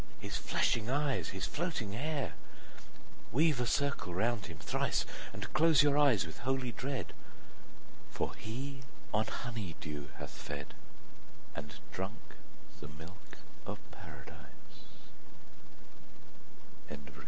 [0.19, 2.33] His flashing eyes, his floating hair!
[2.75, 2.87] 50
[3.33, 7.13] Weave a circle round him thrice, And close your eyes with holy dread,
[8.09, 8.81] For he
[9.13, 10.73] on honey dew hath fed,
[11.53, 12.17] And drunk
[12.79, 12.89] th